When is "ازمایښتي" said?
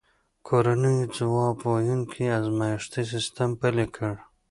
2.39-3.03